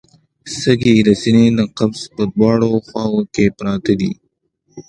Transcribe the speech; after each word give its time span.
سږي 0.59 0.95
د 1.07 1.09
سینې 1.21 1.47
د 1.57 1.59
قفس 1.77 2.01
په 2.15 2.23
دواړو 2.33 2.69
خواوو 2.87 3.21
کې 3.33 3.45
پراته 3.57 3.93
دي 3.99 4.11